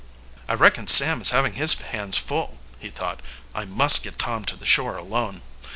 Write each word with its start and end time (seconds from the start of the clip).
"I 0.47 0.55
reckon 0.55 0.87
Sam 0.87 1.21
is 1.21 1.29
having 1.29 1.53
his 1.53 1.75
hands 1.75 2.17
full," 2.17 2.59
he 2.79 2.89
thought. 2.89 3.19
"I 3.53 3.65
must 3.65 4.01
get 4.01 4.17
Tom 4.17 4.45
to 4.45 4.55
the 4.55 4.65
shore 4.65 4.97
alone. 4.97 5.43